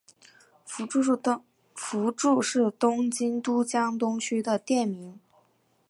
[0.65, 0.83] 福
[2.23, 5.19] 住是东京都江东区的町名。